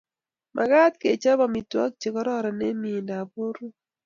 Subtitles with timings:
[0.55, 3.75] Magat kechop amitwogik che kororon eng mieindap borwek